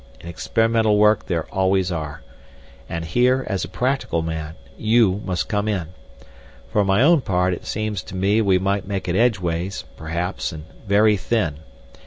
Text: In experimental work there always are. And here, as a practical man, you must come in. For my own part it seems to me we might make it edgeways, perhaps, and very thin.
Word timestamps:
In 0.19 0.27
experimental 0.27 0.97
work 0.97 1.27
there 1.27 1.45
always 1.53 1.91
are. 1.91 2.23
And 2.89 3.05
here, 3.05 3.45
as 3.47 3.63
a 3.63 3.67
practical 3.67 4.23
man, 4.23 4.55
you 4.75 5.21
must 5.23 5.47
come 5.47 5.67
in. 5.67 5.89
For 6.71 6.83
my 6.83 7.03
own 7.03 7.21
part 7.21 7.53
it 7.53 7.67
seems 7.67 8.01
to 8.05 8.15
me 8.15 8.41
we 8.41 8.57
might 8.57 8.87
make 8.87 9.07
it 9.07 9.15
edgeways, 9.15 9.83
perhaps, 9.97 10.51
and 10.51 10.63
very 10.87 11.17
thin. 11.17 11.59